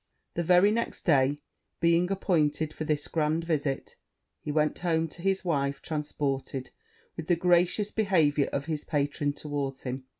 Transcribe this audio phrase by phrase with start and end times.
[0.33, 1.43] The very next day
[1.79, 3.97] being appointed for this grand visit,
[4.39, 6.71] he went home to his wife, transported
[7.15, 10.05] with the gracious behaviour of his patron towards him.